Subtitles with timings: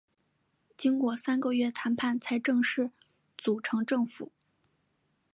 [0.75, 2.89] 经过三个月谈判才正式
[3.37, 4.31] 组成政府。